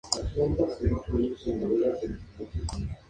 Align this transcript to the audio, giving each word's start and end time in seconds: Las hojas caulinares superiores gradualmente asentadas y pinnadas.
Las 0.15 0.19
hojas 0.59 0.79
caulinares 0.79 0.79
superiores 0.79 1.41
gradualmente 1.45 1.91
asentadas 1.93 2.55
y 2.55 2.59
pinnadas. 2.75 2.97